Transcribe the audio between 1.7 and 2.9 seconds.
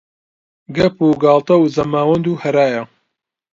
زەماوەند و هەرایە